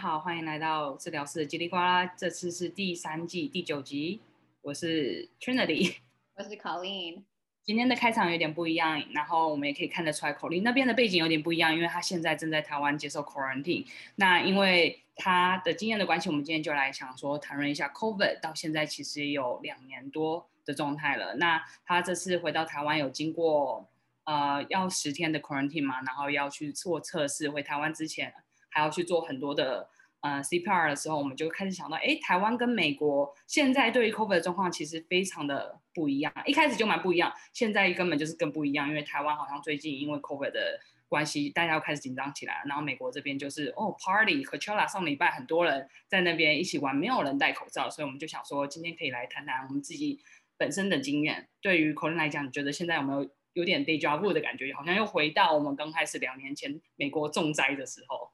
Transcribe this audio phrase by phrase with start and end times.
[0.00, 4.22] 好，欢迎来到治疗室的叽里呱啦，这次是第三季第九集，
[4.62, 5.96] 我是 Trinity，
[6.36, 7.24] 我是 Colleen。
[7.62, 13.84] 今天的开场有点不一样，然后我们也可以看得出来，Colleen 那边的背景有点不一样，因为他现在正在台湾接受 quarantine。
[14.16, 21.34] 那因为他的经验的关系，我们今天就来想说谈论一下 COVID，到现在其实也有两年多的状态了。
[21.34, 23.86] 那他这次回到台湾有经过
[24.24, 28.32] 呃要十天的 quarantine 嘛，然后要去做测试，回台湾之前。
[28.70, 29.88] 还要去做很多的
[30.20, 50.20] 呃 CPR 的时候，我们就开始想到，哎，台湾跟美国现在对于 COVID 的状况其实非常的不一样，一开始就蛮不一样，现在根本就是更不一样，因为台湾好像最近因为 COVID 的关系，大家又开始紧张起来了，然后美国这边就是哦 Party Coachella 上礼拜很多人在那边一起玩，没有人戴口罩，所以我们就想说今天可以来谈谈我们自己
[50.56, 51.48] 本身的经验。
[51.60, 58.30] 对于 Colin 来讲，你觉得现在有没有有点 déjà vu 的感觉，好像又回到我们刚开始两年前美国重灾的时候？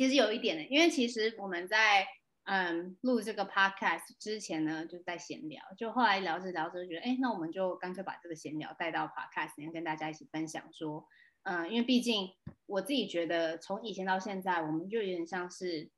[0.00, 2.06] 其实有一点的，因为其实我们在
[2.44, 11.06] 嗯录这个 podcast 之前呢，就在闲聊，就后来聊着聊着觉得，哎，那我们就干脆把这个闲聊带到 podcast，然后跟大家一起分享说，
[11.42, 12.30] 嗯，因为毕竟
[12.64, 15.90] 我自己觉得从以前到现在，我们就有点像是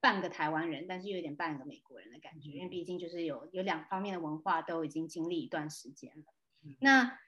[0.00, 6.24] 半个台湾人，但是又有点半个美国人的感觉，因为毕竟就是有有两方面的文化都已经经历一段时间了，
[6.80, 7.20] 那。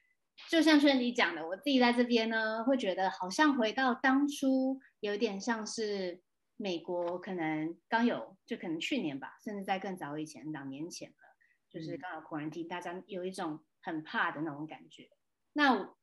[0.50, 6.20] 就像春你讲的，我自己在这边呢，会觉得好像回到当初，有点像是
[6.56, 11.16] 美国可能刚有，就可能去年吧，甚至在更早以前，两年前了，
[11.70, 15.08] 就是刚有 quarantine，大家有一种很怕的那种感觉。
[15.52, 15.94] 那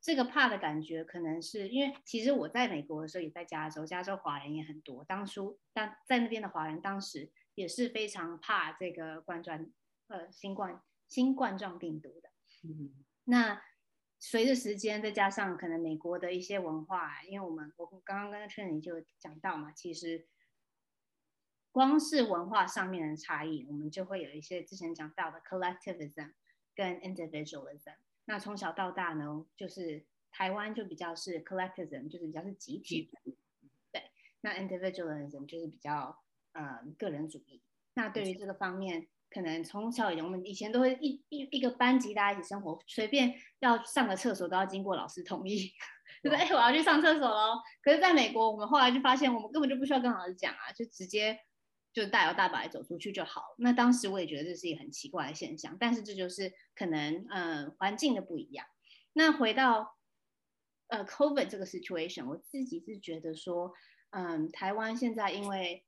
[0.00, 5.02] 这个怕的感觉，可能是因为其实我在美国的时候，也在加州，加州华人也很多。
[5.04, 9.70] 当初当在那边的华人，当时也是非常怕这个冠状
[10.08, 12.28] 呃新冠新冠状病毒的。
[12.62, 12.92] 嗯。
[13.24, 13.62] 那
[14.18, 20.26] 随着时间，再加上可能美国的一些文化，因为我们我刚刚跟 Trinity 就讲到嘛，其实
[21.70, 26.32] 光是文化上面的差异，我们就会有一些之前讲到的 collectivism
[26.74, 27.96] 跟 individualism。
[28.24, 33.36] 那从小到大呢，就是台湾就比较是 collectivism，就是比较是集体的，
[33.92, 34.10] 对。
[34.40, 37.62] 那 individualism 就是比较呃个人主义。
[37.92, 39.08] 那对于这个方面。
[39.34, 45.72] 可能从小以前，我们以前都会一一一个班级大家一起生活，随便要上个厕所都要经过老师同意，
[46.22, 47.60] 就是哎、欸、我要去上厕所喽。
[47.82, 51.36] 可是在美国，我们后来就发现，我们根本就不需要跟老师讲啊，就直接
[51.92, 53.42] 就大摇大摆走出去就好。
[53.58, 58.64] 那当时我也觉得这是一个很奇怪的现象，但是这就是可能嗯环境的不一样。
[59.14, 59.96] 那回到
[60.86, 63.72] 呃 COVID 这个 situation，我自己是觉得说，
[64.10, 65.84] 嗯台湾现在因为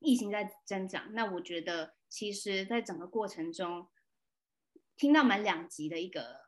[0.00, 1.94] 疫情在增长，那我觉得。
[2.14, 3.88] 其实，在整个过程中，
[4.96, 6.42] 听到蛮两极的一个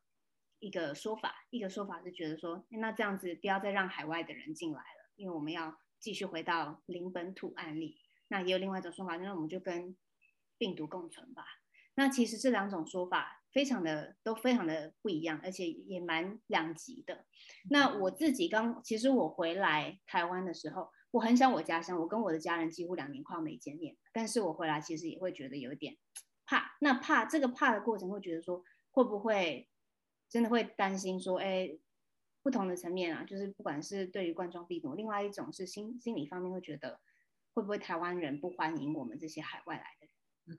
[0.60, 1.44] 一个说法。
[1.50, 7.98] 一个说法是觉得说，那这样子不要再让海外的人进来了，因为我们要继续回到零本土案例。
[8.28, 9.96] 那也有另外一种说法，那我们就跟
[10.56, 11.44] 病毒共存吧。
[11.96, 17.26] 那其实这两种说法非常的都非常的不一样，而且也蛮两极的。
[17.68, 20.92] 那我自己刚，其实我回来台湾的时候。
[21.10, 23.96] 我很想我家乡，我跟我的家人几乎两年快要没见面。
[24.12, 25.96] 但是我回来其实也会觉得有一点
[26.44, 26.76] 怕。
[26.80, 29.68] 那怕这个怕的过程，会觉得说会不会
[30.28, 31.78] 真的会担心说，哎，
[32.42, 37.00] 不同的层面啊，就是不管是对于冠状病毒，另外一种是心心理方面会觉得
[37.54, 40.58] 会不会台湾人不欢迎我们这些海外来的人。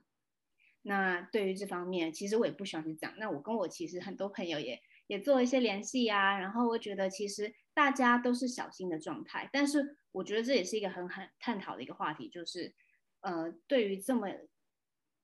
[0.82, 3.14] 那对于这方面，其实我也不喜欢去讲。
[3.18, 9.96] 那我跟我其实很多朋友也也做一些联系啊，然后我觉得其实大家都是小心的状态，但是。
[10.10, 12.74] 我觉得这也是一个很很探讨的一个话题，就是，
[13.20, 14.26] 呃，对于这么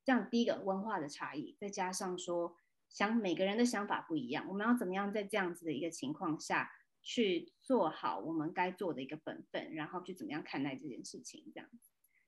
[0.04, 2.54] 这样第一个文化的差异，再加上说
[2.88, 6.70] 想每个人的想法不一样，我们要怎么样在这样子的一个情况下
[7.02, 11.68] 去做好我们该做的一个本分，然后去怎么样看待这件事情，这样。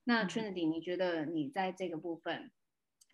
[0.05, 2.51] 那 Trinity，你觉得你在这个部分，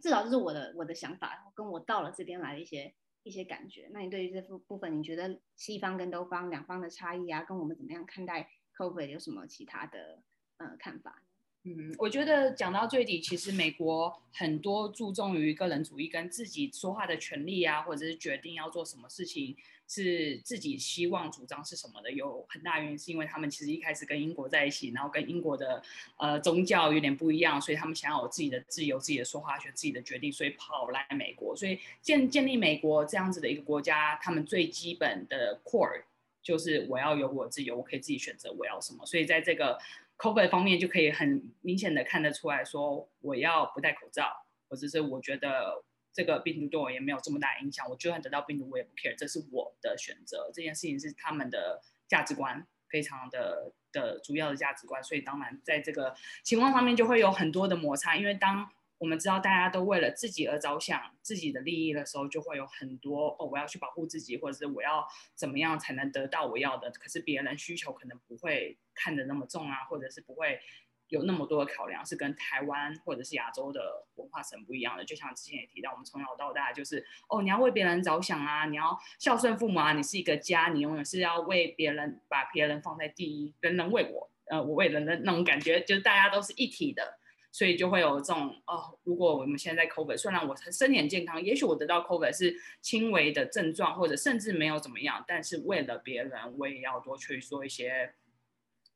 [0.01, 3.89] 至少这是我的我的想法，跟我到了这边来的一些一些感觉。
[3.93, 10.23] 那你对于这部部分，你觉得西方跟东方两方的差异啊，跟我们怎么样看待？COVID 有什么其他的
[10.57, 11.23] 呃看法？
[11.65, 19.57] 嗯，我觉得讲到最底，其实美国很多注重于个人主义跟自己说话的权利啊，或者是决定要做什么事情
[19.87, 25.81] 是自己希望主张是什么的，有很大原因是因为他们其实一开始跟英国在一起，然后跟英国的
[26.17, 36.03] 呃宗教有点不一样，所以他们想要有自己的自由、自己的说话权、自己的决定，所以跑来美国，所以建建立美国这样子的一个国家，他们最基本的 core。
[36.43, 39.79] 就是我要有我自由，我可以自己选择我要什么，所以在这个
[40.19, 50.51] COVID 方面就可以很明显的看得出来说，我要不戴口罩，或者是我觉得这个病毒对我也没有这么大影响，我就算得到病毒我也不 care，这是我的选择。
[50.55, 58.71] 这件事情是他们的价值观非常的的主要的价值观，所以当然在这个情况上面就会有很多的摩擦，因为当
[59.03, 65.05] 我们知道大家都为了自己而着想自己的利益的时候，就会有很多哦，我要去保护自己，或者是我要
[65.35, 70.61] 怎么样才能得到我要的，可是别人需求可能不会看得那么重啊，或者是不会。
[71.09, 75.05] 有那么多的考量，是跟台湾或者是亚洲的文化是很不一样的。
[75.05, 87.19] 就像之前也提到，我们从小到大就是哦，你要为别人着想啊，你要孝顺父母啊，你是一个家，你永远是要为别人，把别人放在第一，人人为我，呃，我为人的那种感觉，就是大家都是一体的，
[87.53, 88.99] 所以就会有这种哦。
[89.05, 98.15] 如果我们现在在 COVID，虽然我身体很健康，也许我得到 COVID 是轻微的症状，或者甚至没有怎么样，但是为了别人，我也要多去做一些，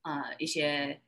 [0.03, 1.01] 呃，一些。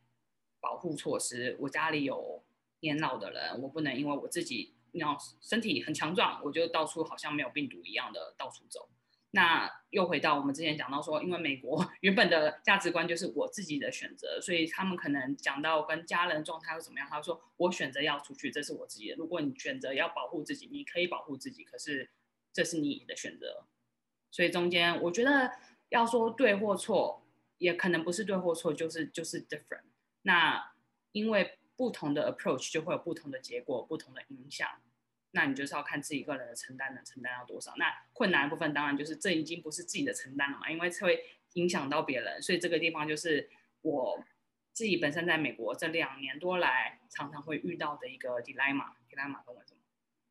[0.60, 2.42] 保护措施，我家里有
[2.80, 8.88] 年老的人，我不能因为我自己那身体很强壮，我就到处好像没有病毒一样的到处走。
[9.30, 19.16] 那又回到我们之前讲到说，因为美国 原本的价值观就是我自己的选择，所以他们可能讲到跟家人状态会怎么样，他说我选择要出去，这是我自己的。
[19.16, 22.10] 如果你选择要保护自己，你可以保护自己，可是
[22.52, 23.66] 这是你的选择。
[24.30, 25.52] 所以中间我觉得
[25.90, 27.22] 要说对或错，
[27.58, 29.84] 也可能不是对或错，就是就是 different。
[30.22, 30.72] 那
[31.12, 34.68] 因为不同的 approach 就会有不同的结果，不同的影响。
[35.32, 37.74] 那你就是要看自己个人的承担能承担到多少。
[37.76, 42.40] 那困难的部分当然就是这已经不是自己的承担了嘛，因为会影响到别人。
[42.42, 43.48] 所以这个地方就是
[43.82, 44.24] 我
[44.72, 48.92] 自己本身在美国这两年多来常常会遇到的一个 dilemma。
[49.10, 49.80] dilemma 跟我什么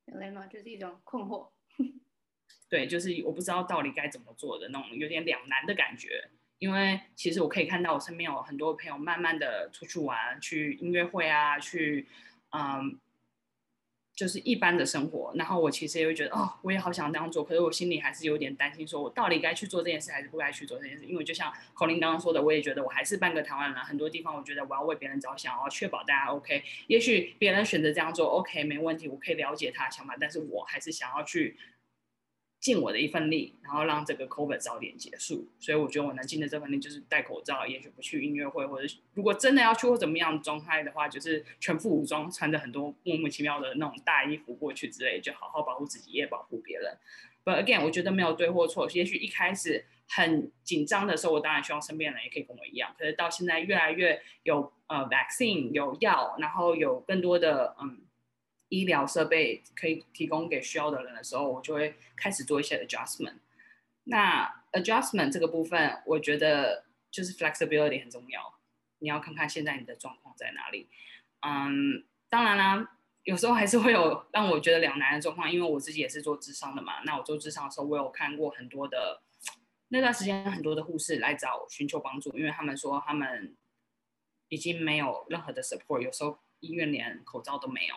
[0.06, 1.50] ？dilemma 就是一种困惑。
[2.70, 6.30] 对，就是我不知道到底该怎么做的那种有点两难的感觉。
[6.60, 12.08] 因为其实我可以看到我身边有很多朋友慢慢的出去玩，去音乐会啊，去，
[12.50, 13.00] 嗯，
[14.18, 15.32] 就是一般的生活。
[15.36, 21.06] 然后我其实也会觉得，哦，我也好想这样做，可是我心里还是有点担心，说我到底该去做这件事还是不该去做这件事。
[21.06, 26.64] 因为就像孔林刚刚说的，我也觉得我还是半个台湾人，很多地方我觉得我要为别人着想，我要确保大家 OK。
[26.88, 31.56] 也许别人选择这样做 OK 没问题，我可以了解他的想法，但是我还是想要去。
[32.60, 35.48] 尽我的一份力，然后让这个 COVID 早点结束。
[35.60, 46.98] 所以我觉得我能尽的这份力就是戴口罩，也许不去音乐会，或者如果真的要去或怎么样状态的话，就是全副武装，穿着很多莫名其妙的那种大衣服过去之类，就好好保护自己，也保护别人。
[47.46, 48.90] But again，我觉得没有对或错。
[48.92, 52.94] 也许一开始很紧张的时候，我当然希望身边人也可以跟我一样。
[52.98, 58.02] 可是到现在越来越有呃 vaccine 有药，然后有更多的嗯。
[58.70, 63.38] 医疗设备可以提供给需要的人的时候，我就会开始做一些 adjustment。
[64.04, 68.58] 那 adjustment 这个部分，我觉得就是 flexibility 很重要。
[69.00, 70.90] 你要看看现在你的状况在哪里。
[71.42, 77.02] 嗯，当然啦，有时候还是会有让我觉得两难的状况，因为我自己也是做智商的嘛。
[77.04, 79.22] 那我做智商的时候，我有看过很多的
[79.90, 83.56] 那段时间，很多的护士来找寻求帮助，因为他们说他们
[84.50, 87.96] 已经没有任何的 support，有时候医院连口罩都没有。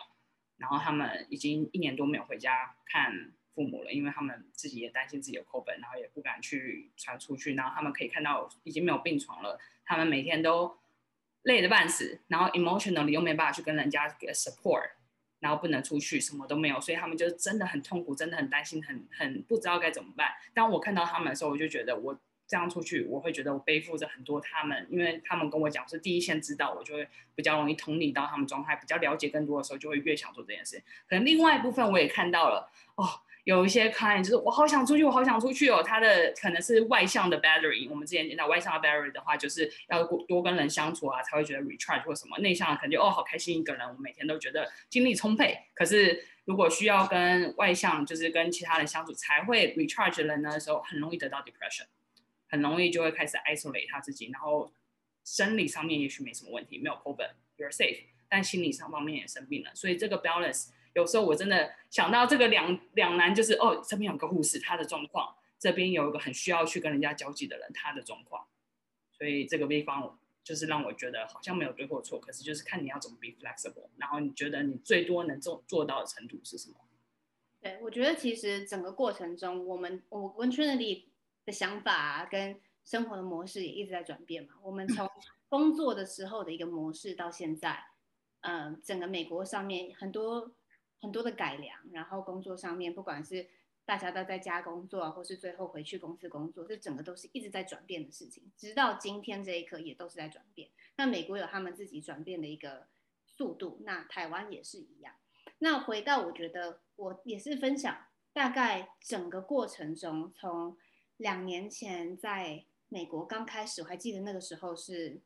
[0.61, 7.55] 然后他们已经一年多没有回家看父母了，因为他们自己也担心自己有 COVID，然后也不敢去传出去。
[7.55, 10.77] 然后他们可以看到已经没有病床了，他们每天都
[11.41, 14.91] 累得半死，然后 emotionally 又没办法去跟人家给 support，
[15.39, 20.33] 然后不能出去，什么都没有，所以他们就真的很痛苦，真的很担心，很很不知道该怎么办。
[20.53, 22.19] 当我看到他们的时候，我就觉得我。
[22.51, 30.83] 这样出去，我会觉得我背负着很多他们，因为他们跟我讲是第一线知道，我就会比较容易同理到他们状态，比较了解更多的时候，就会越想做这件事。
[31.07, 33.07] 可能另外一部分我也看到了，哦，
[33.45, 35.81] 有一些 client 就是我好想出去，我好想出去哦。
[35.81, 42.37] 他的可能是外向的 battery，我们之前讲到外向的 battery 的话，就是要多跟人相处啊，才会觉得 recharge 或什么。
[42.39, 45.57] 内向的可能哦好开心一个人，我每天都觉得精力充沛。
[45.73, 51.85] 可是如果需要跟外向，就是跟其他人相处才会 recharge 人的时候，很容易得到 depression。
[52.51, 54.71] 很容易就会开始 isolate 他自己，然后
[55.23, 59.73] 生理上面也许没什么问题，没有 COVID，you're safe，但心理上方面也生病了。
[59.73, 68.45] 所以这个 balance 有时候我真的想到这个两两难，就是哦，这边有个护士，他的状况，这边有一个很需要去跟人家交际的人，他的状况。
[69.11, 76.75] 所以这个地方就是让我觉得好像没有对或错，可是就是看你要怎么 be flexible，然后你觉得你最多能做做到的程度是什么？
[77.61, 80.79] 对，我觉得其实整个过程中，我们我温圈
[81.45, 84.55] 的想法啊，跟生活的模式也一直在转变嘛。
[84.61, 85.09] 我们从
[85.49, 87.83] 工作的时候的一个模式到现在，
[88.41, 90.51] 嗯、呃，整个美国上面很多
[90.99, 93.47] 很多的改良，然后工作上面不管是
[93.85, 98.51] 大家都在家工作啊，或是最后回去公司工作，这整个都是一直在转变的事情。
[98.55, 100.69] 直到今天这一刻也都是在转变。
[100.95, 102.87] 那美国有他们自己转变的一个
[103.25, 105.13] 速度，那台湾也是一样。
[105.59, 110.77] 那回到我觉得我也是分享大概整个过程中从。
[111.21, 115.21] 两年前在美国刚开始，我还记得那个时候是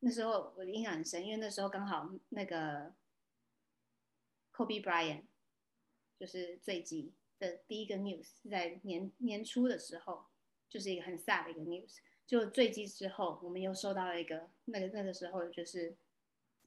[0.00, 2.94] 那时候我印象很深，因为那时候刚好那个
[4.50, 5.24] Kobe Bryant
[6.18, 10.24] 就是坠机的第一个 news 是在年年初的时候，
[10.70, 11.98] 就是一个很 sad 的一个 news。
[12.26, 15.94] 就坠机之后，我们又收到了一个那个那个时候就是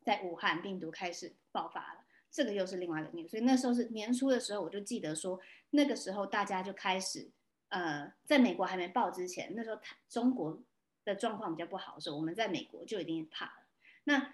[0.03, 3.29] 在武汉病毒开始爆发了，这个又是另外一个 news。
[3.29, 5.39] 所以那时候是年初的时候，我就记得说
[5.71, 7.31] 那个时候大家就开始
[7.69, 10.61] 呃，在美国还没爆之前，那时候中国。
[11.07, 13.65] 的状况比较不好的时候，我们在美国就已经怕了。
[14.03, 14.33] 那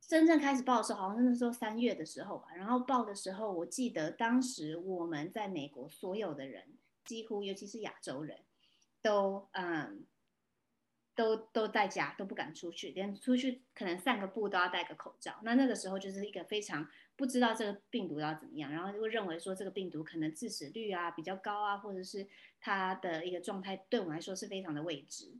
[0.00, 2.54] 真正开始报的时候，好像那时候三月的时候吧。
[2.54, 8.44] 然后报的时候，我记得当时我们在美国所有的人，几乎尤其是亚洲人，
[9.02, 10.06] 都嗯，
[11.16, 15.40] 都都在家，都不敢出去，连出去可能散个步都要戴个口罩。
[15.42, 22.26] 那那个时候就是一个非常不知道这个病毒要怎么样，然后就会认为说这个病毒可能致死率啊比较高啊，或者是
[22.60, 25.36] 它的一个状态对我们来说是非常的未知。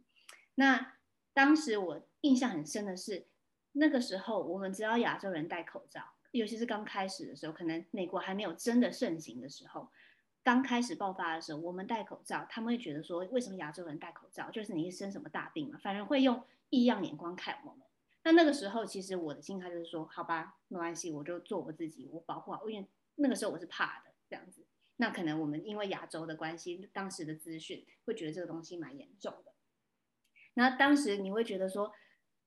[0.54, 0.94] 那
[1.32, 3.26] 当时我印象很深的是，
[3.72, 6.00] 那个时候我们只要亚洲人戴口罩，
[6.30, 9.88] 尤其是刚开始的时候，可能美国还没有真的盛行的时候，
[10.44, 15.78] 刚开始爆发的时候，我们戴口罩，他们会觉得说，为什么亚洲人戴口罩，就是你是生什么大病嘛？
[15.82, 16.40] 反而会用
[16.70, 17.80] 异样眼光看我们。
[18.24, 24.66] 那那个时候，其实我的心态就是说，好吧，没关系，我就做我自己，我保护好，因为那个时候我是怕的这样子。
[24.96, 29.52] 那可能我们因为亚洲的关系，当时的资讯会觉得这个东西蛮严重的。
[30.54, 31.92] 那当时你会觉得说，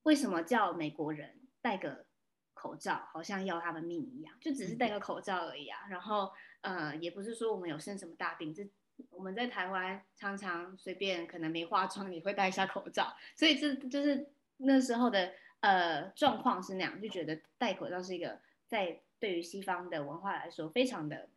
[0.04, 2.06] 为什么叫美国人戴个
[2.54, 4.34] 口罩，好像要他们命一样？
[4.40, 5.88] 就只是戴个口罩而已啊。
[5.90, 6.32] 然后，
[6.62, 8.68] 呃，也不是说我们有生什么大病，这
[9.10, 13.14] 我们在台湾常常随便可能没化妆也会戴一下口罩。
[13.36, 21.30] 所以这就是那时候的呃状况是那样，就觉得戴口罩是一个在对于西方的文化来说非常的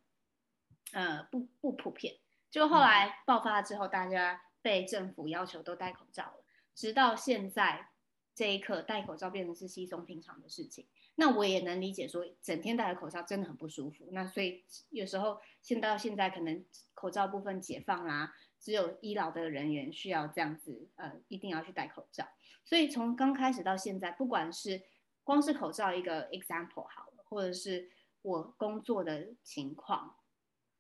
[0.93, 2.17] 呃不不普遍。
[2.51, 6.45] 就后来爆发了之后，大家被政府要求都戴口罩了。
[6.75, 7.91] 直到现在
[8.35, 10.87] 这一刻，戴口罩变成是稀松平常的事情。
[11.15, 14.09] 那我也能理解，说整天戴着口罩真的很不舒服。
[14.13, 22.29] 那所以有时候现到现在，可能口罩部分解放啦，只有医疗的人员需要这样子，呃，一定要去戴口罩。
[22.65, 24.83] 所以从刚开始到现在，不管是
[25.25, 27.89] 光是口罩一个 example 好了，或者是
[28.23, 30.15] 我工作的情况，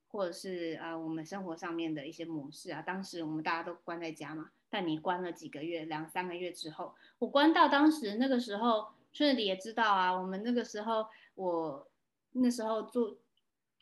[0.08, 4.50] 或者是呃我们生活上面的一些模式啊，当时我们大家都关在家嘛。
[4.72, 10.12] 但你关了几个月，两三个月之后，我关到当时那个时候，春丽也知道啊。
[10.12, 11.90] 我们那个时候，我
[12.34, 13.16] 那时候做，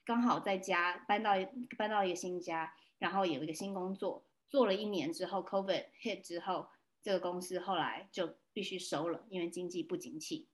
[0.09, 1.33] 刚好在家搬到
[1.77, 6.71] 搬到一个新家，然后有一个新工作，做了一年之后，COVID hit 之后，
[7.03, 10.49] 这个公司后来就必须收了，因为经济不景气，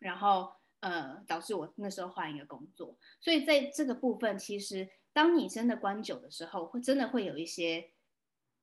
[0.00, 2.98] 然后呃导致我那时候换一个工作。
[3.20, 7.92] 所以在这个部分，其实当你真的关久的时候，会真的会有一些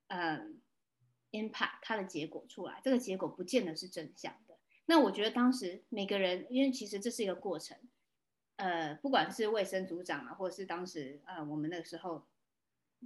[0.08, 0.60] 嗯。
[1.36, 4.56] impact 它的结果出来，这个结果不见得是正向的。
[4.86, 7.76] 那我觉得当时每个人，因为其实这是一个过程，
[8.64, 12.26] 呃，不管是卫生组长啊，或者是当时呃我们那个时候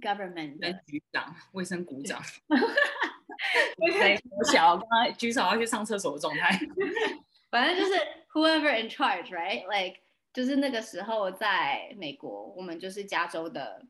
[0.00, 6.56] government 的局长、卫生股长， 我小刚刚举手要去上厕所的状态，
[7.50, 7.98] 反正就是
[8.32, 10.00] whoever in charge，right？Like
[10.32, 13.84] 就是那个时候在美国，我们就是加州的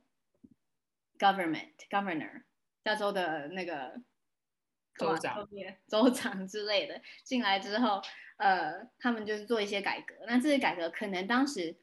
[1.18, 2.44] government governor，
[2.82, 4.00] 加州的那个。
[4.98, 5.48] 州长、
[5.86, 8.02] 州长之类的进来之后，
[8.38, 10.14] 呃，他们就是做一些改革。
[10.26, 11.76] 那这些改革可能当时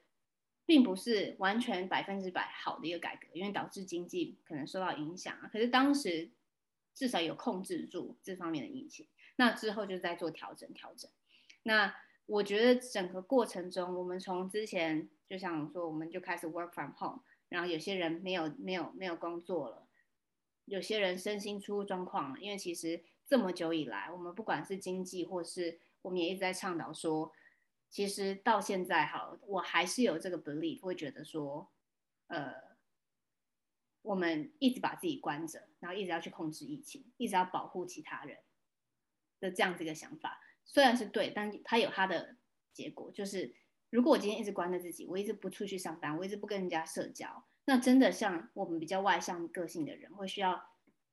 [0.66, 5.50] 并不是完全百分之百好的一个改革，因为导致经济可能受到影响啊。
[5.54, 6.32] 可是当时
[6.94, 9.08] 至少有控制住这方面的疫情。
[9.36, 11.12] 那之后就在做调整，调整。
[11.64, 11.94] 那
[12.26, 19.88] 我觉得整个过程中，我们从之前就像说，我们就开始 work from home，然后有些人没有没有没有工作了。
[20.64, 27.32] 有些人身心出状况了，因为其实这么久以来，我们不管是经济，或是我们也一直在倡导说，
[27.90, 31.72] 其实到现在好，我还是有这个 belief，会觉得说，
[32.28, 32.54] 呃，
[34.04, 38.38] 我们一直把自己关着，然后一直要去控制疫情，一直要保护其他人
[39.40, 42.38] 的这样子一个想法，虽然是对，但它有它的
[42.72, 43.56] 结果，就是
[43.90, 47.48] 如果我今天一直关着自己，我一直不出去上班，我一直不跟人家社交。
[47.66, 50.62] 那真的像我们比较外向个性的人，会需要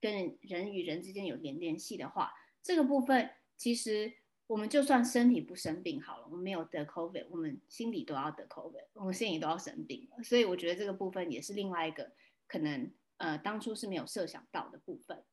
[0.03, 4.13] 跟人与人之间有点联系的话，这个部分其实
[4.47, 10.23] 我们就算身体不生病好了，我们没有得 COVID，我们心里都要得 COVID，我们心里都要生病了。
[10.23, 12.13] 所以我觉得这个部分也是另外一个
[12.47, 15.25] 可能，呃，当初是没有设想到的部分。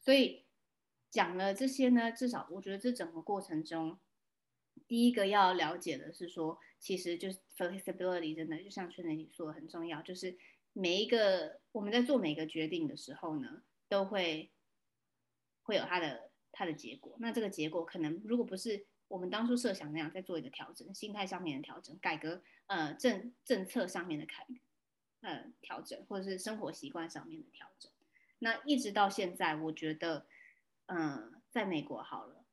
[0.00, 0.44] 所以
[1.10, 3.98] 讲了这些呢，至少我觉得这整个过程中，
[4.86, 10.36] 第一个要了解的是说，其实就是 flexibility 真的就像春雷你说的很重要，就是。
[10.76, 14.50] 每一个我们在做每个决定的时候呢，都会
[15.62, 17.14] 会有它的它的结果。
[17.18, 24.46] 那这个结果可能如果不是我们当初设想那样，再做一个调整，心态上面的调整，改革呃政政策上面的改
[25.20, 27.92] 呃调整，或者是生活习惯上面的调整。
[28.38, 30.26] 那一直到现在，我觉得
[30.86, 32.44] 嗯、在美国好了，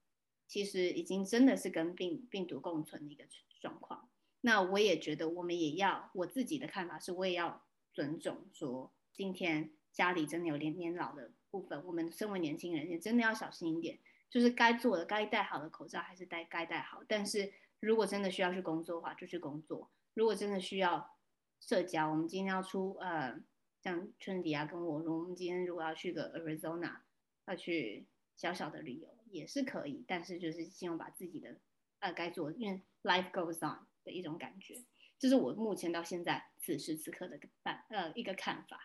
[0.47, 3.25] 其实已经真的是跟病病毒共存的一个
[3.59, 4.09] 状况。
[4.41, 13.99] 那我也觉得我们也要，我自己的看法是，我也要尊重说，今天家里真的有点年老的部分，我们身为年轻人也真的要小心一点。
[14.29, 17.03] 就是该做的、该戴好的口罩还是戴该戴好。
[17.05, 19.91] 但是如果真的需要去工作的话，就去工作。
[20.13, 21.17] 如果真的需要
[21.59, 23.37] 社交，我们今天要出呃，
[23.83, 26.99] 像春迪啊跟我，我们今天如果要去个 Arizona，
[27.45, 30.05] 要去小小的旅游也是可以。
[30.07, 31.57] 但是就是希望把自己的
[31.99, 34.81] 呃该做，因为 life goes on 的一种感觉，
[35.19, 38.79] 这是我目前到现在此时此刻的办呃一个看法。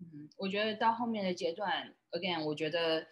[0.00, 3.06] 嗯，我觉得到后面的阶段，again，我觉得。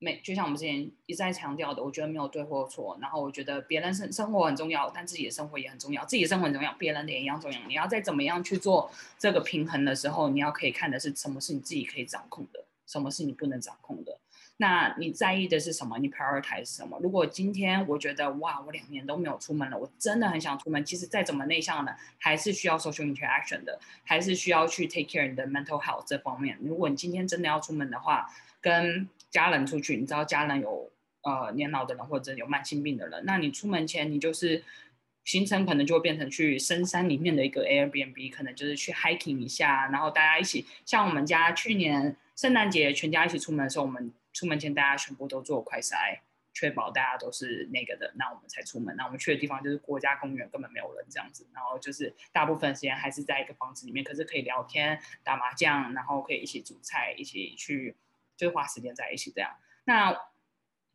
[0.00, 2.96] 没，就像我们之前一再强调的，我觉得没有对或错。
[3.00, 6.04] 然后我觉得别人生生活很重要，但自己的生活也很重要。
[6.04, 7.58] 自己的生活很重要，别人的也一样重要。
[7.66, 14.20] 你要再怎么样去做这个平衡的时候，你要可以看的是什么是你自己可以掌控的，什么是你不能掌控的。
[14.60, 15.98] 那你在意的是什么？
[15.98, 16.98] 你 prioritize 是什么？
[17.00, 20.84] 如果今天我觉得哇，我两年都没有出门了，我真的很想出门。
[20.84, 26.58] 其实再怎么内向呢，还是需要 social interaction 的，还是需要去 take care 你的 mental health 这方面。
[26.60, 28.28] 如果你今天真的要出门的话，
[28.60, 30.90] 跟家人出去，你知道家人有
[31.22, 34.64] 呃年老的人或者有慢性病的人，那你出门前你就是
[35.22, 46.20] 行程可能就会变成去深山里面的一个 Airbnb，可能就是去 hiking 一下，然后大家一起，像我们家去年圣诞节全家一起出门的时候，我们出门前大家全部都做快筛，
[46.52, 48.94] 确保大家都是那个的，那我们才出门。
[48.96, 57.96] 那我们去的地方就是国家公园，根本没有人这样子，然后就是大部分时间还是在一个房子里面，可是可以聊天、打麻将，然后可以一起煮菜，一起去。
[58.36, 59.50] 就是花时间在一起这样，
[59.82, 60.16] 那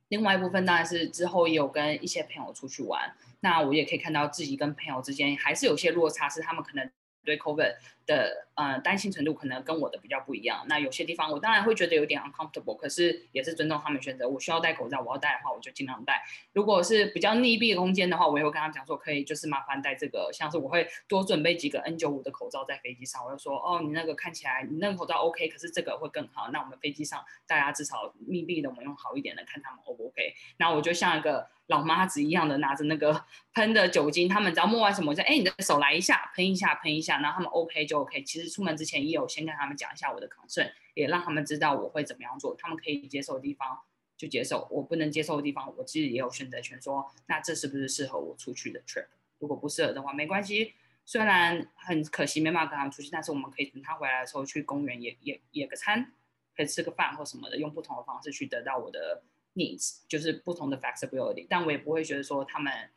[0.08, 6.90] 另外一部分当然是之后也有跟一些朋友出去玩，那我也可以看到自己跟朋友之间还是有些落差，是他们可能
[7.26, 10.66] 对 COVID 的呃担心程度可能跟我的比较不一样。
[10.68, 14.28] 那有些地方我当然会觉得有点 uncomfortable，可是也是尊重他们选择。
[14.28, 16.24] 我需要戴口罩，我要戴的话我就尽量戴。
[16.54, 23.26] 如果是比较密闭的空间的话，我也会跟他们讲说可以就是麻烦戴这个，像是我会多准备几个 N95 的口罩在飞机上。
[23.26, 26.50] 我就说哦，你那个看起来你那个口罩 OK，可是这个会更好。
[26.52, 30.34] 那我们飞机上大家至少密闭的，我们用好一点的，看他们 O 不 OK。
[30.58, 31.48] 那我就像一个。
[31.68, 33.24] 老妈子一样的拿着那个
[33.56, 38.24] 喷的酒精，他们只要摸完什么，我就哎，你的手来一下，喷一下，喷一下，然后他们 OK 就就 OK。
[38.24, 43.80] 其实出门之前也有先跟他们讲一下我的 concern，也让他们知道我会怎么样做，他们可以接受的地方
[44.18, 49.06] 就接受，我不能接受的地方，我其实也有选择权，说那这是不是适合我出去的 trip？
[49.38, 50.74] 如果不适合的话，没关系，
[51.06, 56.12] 虽然很可惜没办法跟他们出去，但是我们可以等他回来的时候去公园野野野个餐，
[56.56, 59.24] 可以吃个饭或什么的，用不同的方式去得到我的。
[59.56, 62.90] needs 就是不同的 flexibility，但我也不会觉得说他们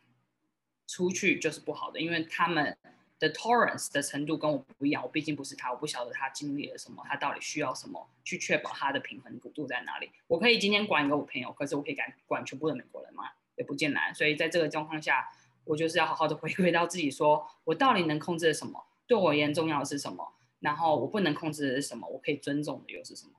[0.86, 2.74] 出去就是不好的，因为他们
[3.18, 10.10] 的 tolerance 的程度跟我不一样，我毕竟不是他，我不晓得他经历了什么，他到底需要什么，去确保他的平衡度在哪里。
[10.26, 13.30] 我可以今天管一个我朋友，可是我可以管管全部的美国人吗？
[13.56, 14.14] 也不尽然。
[14.14, 15.30] 所以在这个状况下，
[15.64, 23.32] 我就是要好好的 回归到自己说，我到底能控制什么，对我而言重要的是什么，然后我不能控制的是什么，我可以尊重的又是什么。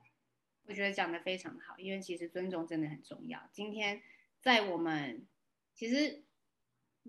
[0.66, 3.48] 我觉得讲得非常好，因为其实尊重真的很重要。
[3.52, 4.02] 今天
[4.42, 5.26] 在我们
[5.74, 6.24] 其实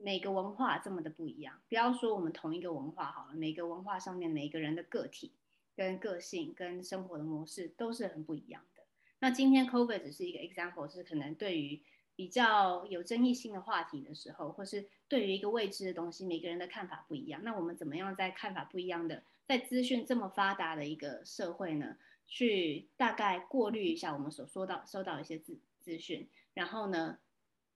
[0.04, 5.34] 每个文化这么的不一样，不要说我们同一个文化好了，每个文化上面每个人的个体
[5.76, 8.84] 跟个性跟生活的模式都是很不一样的。
[9.20, 11.82] 那今天 COVID 只是一个 example，是可能对于
[12.16, 17.42] 比较有争议性的话题的时候，或是对于一个未知的东西，每个人的看法不一样。
[17.44, 21.98] 那我们怎么样在看法不一样的，在资讯这么发达的一个社会呢？
[22.32, 27.18] 去大概过滤一下我们所说到收到一些资资讯，然后呢，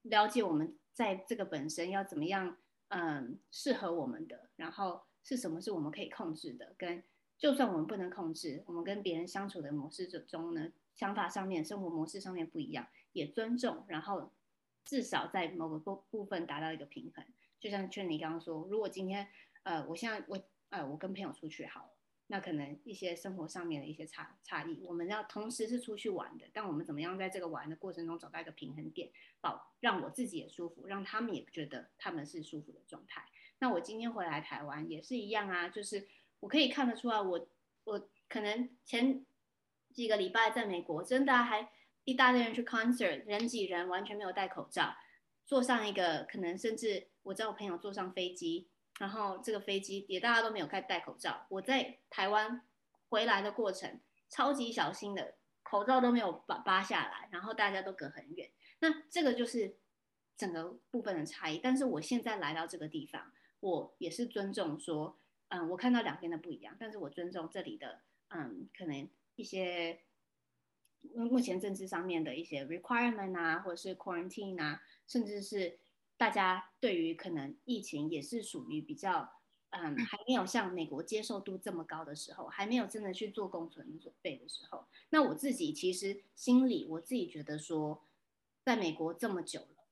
[0.02, 2.56] 了解我们在这个本身要怎么样，
[2.88, 7.02] 嗯，适合我们的，然后是什么是我们可以控制的，跟
[7.36, 14.30] 就算我们不能控制，我们跟别人相处的模式中呢，想法上面、生活模式上面不一样，也尊重，然后
[14.84, 17.24] 至少在某个部部分达到一个平衡。
[17.58, 19.26] 就像劝你刚刚说，如果今天，
[19.64, 21.93] 呃，我现在我呃，我跟朋友出去好了。
[22.26, 29.10] 那可能一些生活上面的一些差差异，我们要同时是出去玩的，但我们怎么样在这个玩的过程中找到一个平衡点，
[29.42, 33.24] 保让我自己也舒服，让他们也觉得他们是舒服的状态。
[33.58, 36.08] 那我今天回来台湾也是一样啊，就是
[36.40, 37.46] 我可以看得出来我，
[37.84, 39.24] 我可能前
[39.92, 41.70] 几个礼拜在美国，真的还
[42.04, 44.94] 一大堆人去 concert，人挤人，完全没有戴口罩，
[45.44, 48.70] 坐上一个可能甚至我知道我朋友坐上飞机。
[48.98, 51.46] 然后这个飞机也大家都没有开戴口罩。
[51.48, 52.62] 我在台湾
[53.08, 58.50] 回来的过程超级小心的，口罩都没有拔拔下来，然后大家都隔很远。
[58.80, 59.76] 那这个就是
[60.36, 61.58] 整个部分的差异。
[61.58, 70.00] 但是我现在来到这个地方，我也是尊重说，嗯，我看到两边的不一样，但是我尊重这里的，嗯，可能一些
[71.14, 75.78] 目前政治上面的一些 requirement 啊，或者是 quarantine 啊，甚至是
[76.24, 79.30] 大家对于可能疫情也是属于比较。
[79.76, 88.04] 嗯，还没有像美国接受度这么高的时候，还没有真的去做共存准备的时候，那我自己其实心里我自己觉得说，
[88.64, 89.84] 在美国这么久了，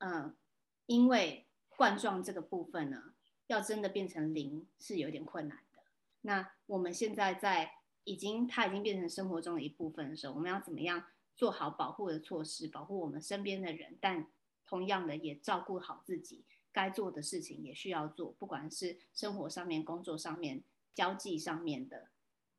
[0.00, 0.36] 嗯，
[0.84, 3.14] 因为冠状这个部分呢，
[3.46, 5.82] 要真的变成零是有点困难的。
[6.20, 7.72] 那我们现在在
[8.04, 14.26] 已经它已经变成生活中的一部分的时候，我们要怎么样做好保护的措施，保护我们身边的人，但
[14.66, 16.44] 同样的也照顾好自己。
[16.74, 22.08] 该做的事情也需要做，不管是生活上面、工作上面、交际上面的，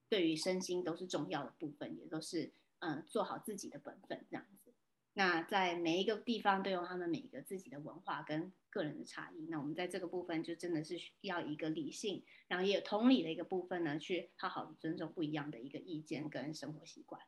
[0.08, 4.72] 对于身心都是重要的部分，也都是嗯做好自己的本分这样子。
[5.16, 9.48] 那在每一个地方都有他们每一个自己的文化跟个人的差异。
[9.48, 17.20] 那我们在这个部分就真的是需要一个理性，然后也有同理的一个部分呢，去好好的尊重不一样的一个意见跟生活习惯。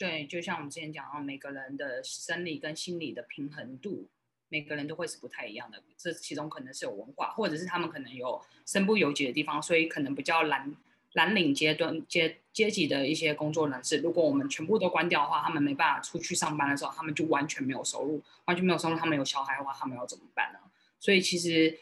[0.00, 4.08] 对，就像我们之前讲到，每个人的生理跟心理的平衡度。
[4.52, 10.74] 每个人都会是不太一样的，这其中可能是有文化，或者是他们可能有身不由己的地方，所以可能比较蓝
[11.12, 20.58] 蓝领阶段阶阶级的一些工作人士，如果我们全部都关掉的话，他们没办法出去上班的时候，他们就完全没有收入，完全没有收入，他们有小孩的话，他们要怎么办呢？
[20.98, 21.78] 所以其实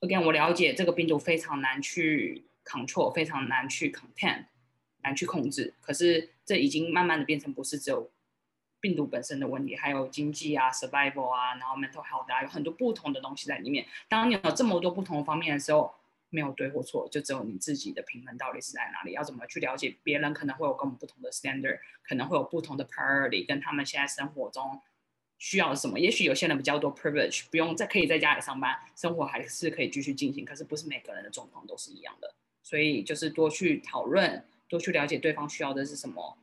[0.00, 4.46] ，again，我了解这个病毒非常难去 control，非常难去 contain，
[5.02, 8.10] 难去控制，可是这已经慢慢的变成不是只有。
[8.80, 13.86] 病毒本身的问题，还有经济啊、survival 啊，然后 mental health 啊，有很多不同的东西在里面。
[14.08, 15.94] 当你有这么多不同的方面的时候，
[16.30, 24.80] 没有对或错，就只有你自己的平衡到底是在哪里，要怎么去了解别人可能会有跟我们不同的 standard，可能会有不同的 priority，跟他们现在生活中
[25.38, 26.00] 需要什么。
[26.00, 30.44] 也许有些人比较多 privilege，不用再可以在家里上班，生活还是可以继续进行。
[30.44, 32.34] 可是不是每个人的状况都是一样的，
[32.64, 36.38] 所以就是多去讨论，多去了解对方需要的是什么。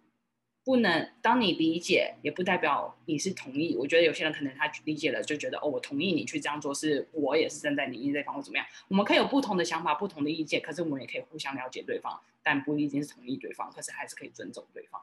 [0.64, 3.76] 不能，当你理解，也不代表你是同意。
[3.76, 8.68] 我觉得有些人可能他理解了，就觉得哦，我同意你去这样做，是我也是站在你意这方或怎么样。
[8.88, 15.02] 我们可以有不同的想法、不同的意见，可是我们也可以互相了解对方，但不一定是同意对方，可是还是可以尊重对方。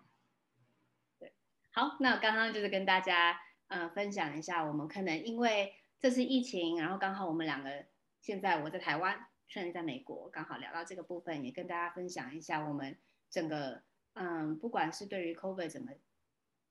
[1.19, 1.33] 对，
[1.73, 7.87] 好，那刚刚就是跟大家呃分享一下，我们可能因为这次疫情，然后刚好我们两个
[8.21, 12.97] 现在我在台湾，现在在美国，刚好聊到这个部分，也跟大家分享一下我们
[13.31, 13.83] 整个。
[14.19, 15.93] 嗯，不管是对于 COVID 怎么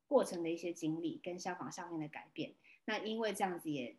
[0.07, 3.95] 过程的一些经历跟想法上面的改变，那因为这样子也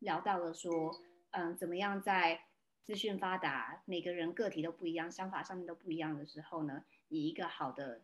[0.00, 2.44] 聊到了说，嗯，怎么样在
[2.84, 8.02] 资讯发达，每个人个体都不一样，想法上面都不一样的时候呢，以一个好的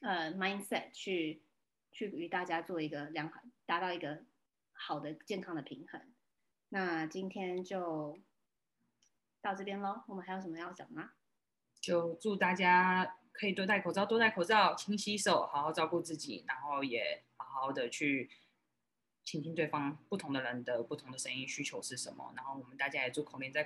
[0.00, 1.42] 呃 mindset 去
[1.90, 4.22] 去与大家做一个良好，达到一个
[4.72, 5.98] 好的健康的平衡。
[6.68, 8.18] 那今天就
[9.40, 11.12] 到这边喽，我们还有什么要讲吗？
[11.80, 13.14] 就祝大家。
[13.30, 18.28] 可以多戴口罩，多戴口罩，勤洗手，好好照顾自己，然后也好好的去
[19.22, 22.32] 倾听对方不同的人的不同的声音需求是什么。
[22.34, 23.64] 然后我们大家也祝孔令在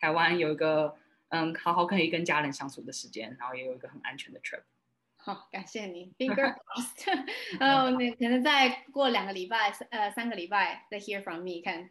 [0.00, 0.96] 台湾有一个
[1.28, 4.64] 嗯，好好可以跟家人相处的时间，然后也有一个很安全的 trip。
[5.14, 7.26] 好，感谢你，Finger crossed。
[7.60, 11.88] 嗯，你可能再过两个礼拜，呃，三个礼拜再 hear from me，看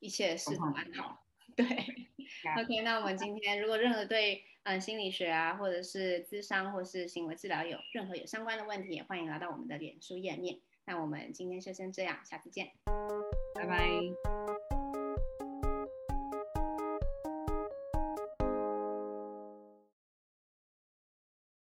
[0.00, 1.24] 一切是否安好。
[1.56, 10.60] 对，OK，那我们今天如果任何对嗯心理学啊，或者是智商，或是行为治疗有任何有相关的问题，也欢迎来到我们的脸书页面。
[10.84, 12.72] 那我们今天就先这样，下次见，
[13.54, 13.88] 拜拜。